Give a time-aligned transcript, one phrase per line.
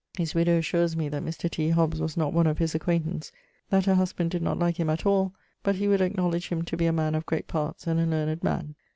[0.17, 1.47] His widowe assures me that Mr.
[1.47, 1.69] T.
[1.69, 3.31] Hobbs was not one of his acquaintance,
[3.69, 5.31] that her husband did not like him at all,
[5.61, 8.43] but he would acknowledge him to be a man of great parts, and a learned
[8.43, 8.73] man.